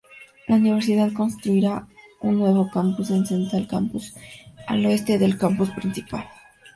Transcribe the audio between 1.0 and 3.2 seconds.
construirá un nuevo campus,